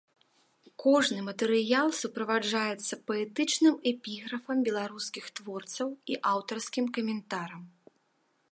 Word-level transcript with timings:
Кожны 0.83 1.19
матэрыял 1.27 1.87
суправаджаецца 1.99 2.93
паэтычным 3.11 3.75
эпіграфам 3.91 4.57
беларускіх 4.69 5.25
творцаў 5.41 5.89
і 6.15 6.21
аўтарскім 6.33 6.85
каментарам. 6.97 7.63